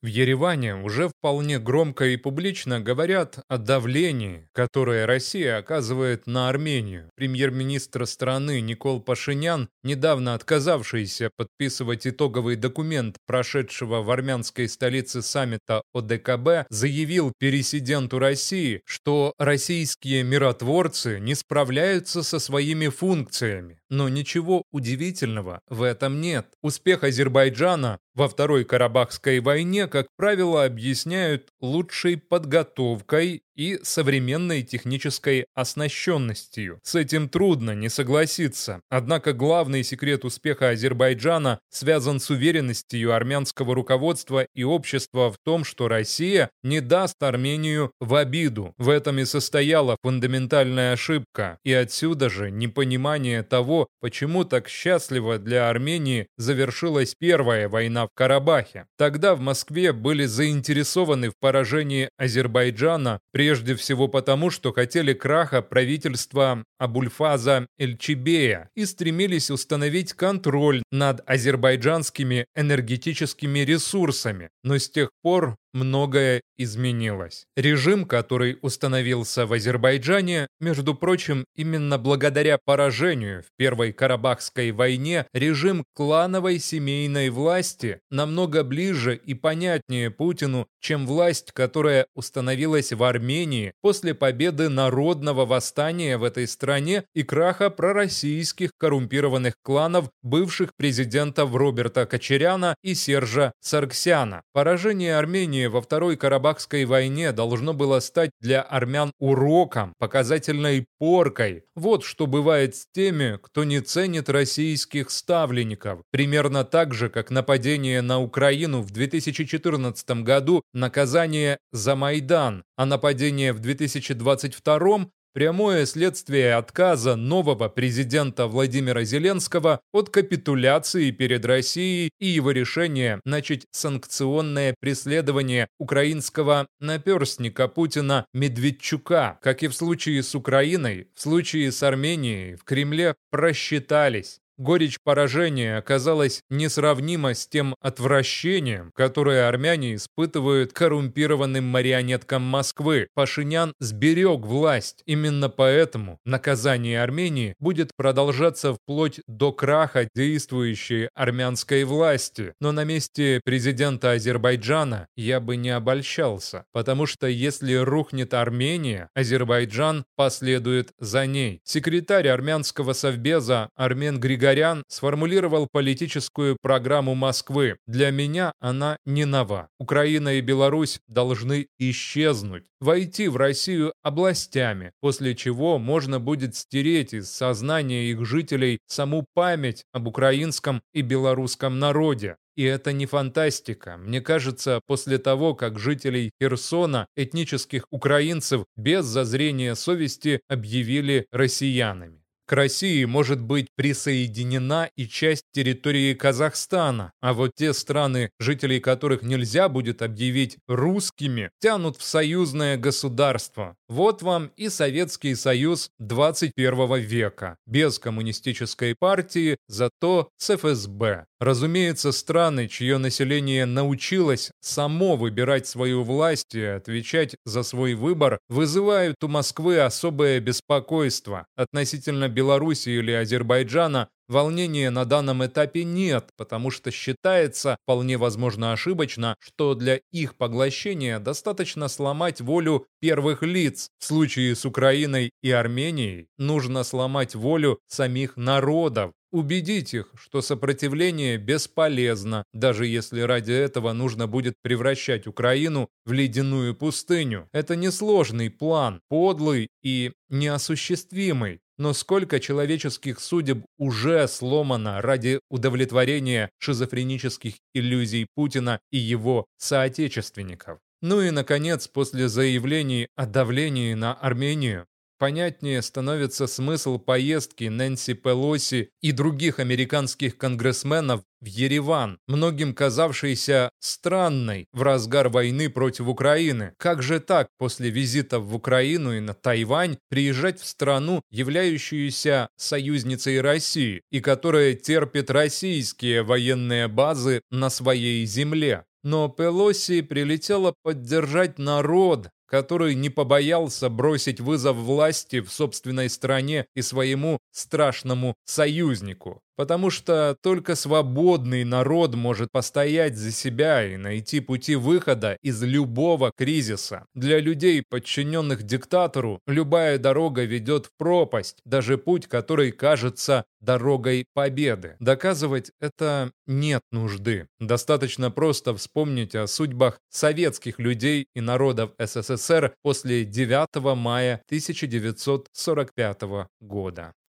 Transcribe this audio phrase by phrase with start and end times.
[0.00, 7.10] В Ереване уже вполне громко и публично говорят о давлении, которое Россия оказывает на Армению.
[7.16, 16.68] Премьер-министр страны Никол Пашинян, недавно отказавшийся подписывать итоговый документ прошедшего в армянской столице саммита ОДКБ,
[16.70, 23.80] заявил пересиденту России, что российские миротворцы не справляются со своими функциями.
[23.90, 26.46] Но ничего удивительного в этом нет.
[26.62, 36.78] Успех Азербайджана во Второй Карабахской войне, как правило, объясняют лучшей подготовкой и современной технической оснащенностью.
[36.84, 38.80] С этим трудно не согласиться.
[38.88, 45.88] Однако главный секрет успеха Азербайджана связан с уверенностью армянского руководства и общества в том, что
[45.88, 48.74] Россия не даст Армению в обиду.
[48.78, 51.58] В этом и состояла фундаментальная ошибка.
[51.64, 58.86] И отсюда же непонимание того, почему так счастливо для Армении завершилась первая война в Карабахе.
[58.96, 65.62] Тогда в Москве были заинтересованы в поражении Азербайджана при Прежде всего потому, что хотели краха
[65.62, 74.50] правительства Абульфаза Эльчибея и стремились установить контроль над азербайджанскими энергетическими ресурсами.
[74.62, 77.46] Но с тех пор многое изменилось.
[77.56, 85.84] Режим, который установился в Азербайджане, между прочим, именно благодаря поражению в Первой Карабахской войне, режим
[85.94, 94.14] клановой семейной власти намного ближе и понятнее Путину, чем власть, которая установилась в Армении после
[94.14, 102.74] победы народного восстания в этой стране и краха пророссийских коррумпированных кланов бывших президентов Роберта Кочеряна
[102.82, 104.42] и Сержа Сарксяна.
[104.52, 111.64] Поражение Армении во Второй Карабахской войне должно было стать для армян уроком, показательной поркой.
[111.74, 116.02] Вот что бывает с теми, кто не ценит российских ставленников.
[116.10, 123.52] Примерно так же, как нападение на Украину в 2014 году, наказание за Майдан, а нападение
[123.52, 132.50] в 2022 Прямое следствие отказа нового президента Владимира Зеленского от капитуляции перед Россией и его
[132.50, 139.38] решения начать санкционное преследование украинского наперстника Путина Медведчука.
[139.42, 144.40] Как и в случае с Украиной, в случае с Арменией в Кремле просчитались.
[144.58, 153.06] Горечь поражения оказалась несравнима с тем отвращением, которое армяне испытывают коррумпированным марионеткам Москвы.
[153.14, 155.02] Пашинян сберег власть.
[155.06, 162.52] Именно поэтому наказание Армении будет продолжаться вплоть до краха действующей армянской власти.
[162.60, 170.04] Но на месте президента Азербайджана я бы не обольщался, потому что если рухнет Армения, Азербайджан
[170.16, 171.60] последует за ней.
[171.62, 177.76] Секретарь армянского совбеза Армен Григорьевич Григорян сформулировал политическую программу Москвы.
[177.86, 179.68] Для меня она не нова.
[179.78, 187.30] Украина и Беларусь должны исчезнуть, войти в Россию областями, после чего можно будет стереть из
[187.30, 192.36] сознания их жителей саму память об украинском и белорусском народе.
[192.56, 193.98] И это не фантастика.
[193.98, 202.22] Мне кажется, после того, как жителей Херсона, этнических украинцев, без зазрения совести объявили россиянами.
[202.48, 209.20] К России может быть присоединена и часть территории Казахстана, а вот те страны, жителей которых
[209.20, 213.76] нельзя будет объявить русскими, тянут в союзное государство.
[213.88, 221.24] Вот вам и Советский Союз 21 века, без коммунистической партии, зато с ФСБ.
[221.40, 229.16] Разумеется, страны, чье население научилось само выбирать свою власть и отвечать за свой выбор, вызывают
[229.22, 231.46] у Москвы особое беспокойство.
[231.56, 239.36] Относительно Беларуси или Азербайджана Волнения на данном этапе нет, потому что считается, вполне возможно ошибочно,
[239.40, 243.88] что для их поглощения достаточно сломать волю первых лиц.
[243.98, 249.12] В случае с Украиной и Арменией нужно сломать волю самих народов.
[249.30, 256.74] Убедить их, что сопротивление бесполезно, даже если ради этого нужно будет превращать Украину в ледяную
[256.74, 257.48] пустыню.
[257.52, 261.60] Это несложный план, подлый и неосуществимый.
[261.78, 270.80] Но сколько человеческих судеб уже сломано ради удовлетворения шизофренических иллюзий Путина и его соотечественников.
[271.00, 274.86] Ну и, наконец, после заявлений о давлении на Армению,
[275.18, 284.66] понятнее становится смысл поездки Нэнси Пелоси и других американских конгрессменов в Ереван, многим казавшейся странной
[284.72, 286.72] в разгар войны против Украины.
[286.78, 293.40] Как же так после визитов в Украину и на Тайвань приезжать в страну, являющуюся союзницей
[293.40, 298.84] России и которая терпит российские военные базы на своей земле?
[299.04, 306.82] Но Пелоси прилетела поддержать народ, который не побоялся бросить вызов власти в собственной стране и
[306.82, 309.42] своему страшному союзнику.
[309.58, 316.30] Потому что только свободный народ может постоять за себя и найти пути выхода из любого
[316.36, 317.06] кризиса.
[317.12, 324.94] Для людей, подчиненных диктатору, любая дорога ведет в пропасть, даже путь, который кажется дорогой победы.
[325.00, 327.48] Доказывать это нет нужды.
[327.58, 331.90] Достаточно просто вспомнить о судьбах советских людей и народов
[332.38, 337.12] СССР после 9 мая 1945 года.